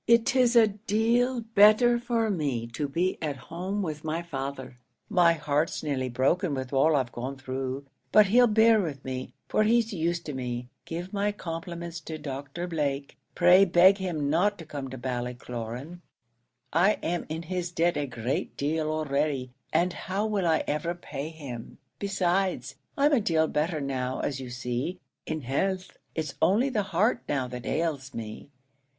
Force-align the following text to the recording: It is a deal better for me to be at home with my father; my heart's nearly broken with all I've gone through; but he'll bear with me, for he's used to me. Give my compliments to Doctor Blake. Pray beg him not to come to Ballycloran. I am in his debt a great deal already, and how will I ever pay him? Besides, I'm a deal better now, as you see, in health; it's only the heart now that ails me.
It 0.07 0.35
is 0.35 0.55
a 0.55 0.65
deal 0.65 1.41
better 1.41 1.99
for 1.99 2.31
me 2.31 2.65
to 2.69 2.87
be 2.89 3.19
at 3.21 3.35
home 3.35 3.83
with 3.83 4.03
my 4.03 4.23
father; 4.23 4.79
my 5.09 5.33
heart's 5.33 5.83
nearly 5.83 6.09
broken 6.09 6.55
with 6.55 6.73
all 6.73 6.95
I've 6.95 7.11
gone 7.11 7.37
through; 7.37 7.85
but 8.11 8.25
he'll 8.25 8.47
bear 8.47 8.81
with 8.81 9.05
me, 9.05 9.35
for 9.47 9.61
he's 9.61 9.93
used 9.93 10.25
to 10.25 10.33
me. 10.33 10.69
Give 10.85 11.13
my 11.13 11.31
compliments 11.31 11.99
to 11.99 12.17
Doctor 12.17 12.65
Blake. 12.65 13.19
Pray 13.35 13.63
beg 13.63 13.99
him 13.99 14.27
not 14.27 14.57
to 14.57 14.65
come 14.65 14.89
to 14.89 14.97
Ballycloran. 14.97 16.01
I 16.73 16.93
am 17.03 17.27
in 17.29 17.43
his 17.43 17.69
debt 17.71 17.95
a 17.95 18.07
great 18.07 18.57
deal 18.57 18.89
already, 18.91 19.51
and 19.71 19.93
how 19.93 20.25
will 20.25 20.47
I 20.47 20.63
ever 20.65 20.95
pay 20.95 21.29
him? 21.29 21.77
Besides, 21.99 22.73
I'm 22.97 23.13
a 23.13 23.21
deal 23.21 23.47
better 23.47 23.79
now, 23.79 24.21
as 24.21 24.39
you 24.39 24.49
see, 24.49 24.99
in 25.27 25.41
health; 25.41 25.95
it's 26.15 26.33
only 26.41 26.69
the 26.69 26.81
heart 26.89 27.21
now 27.29 27.47
that 27.49 27.67
ails 27.67 28.15
me. 28.15 28.49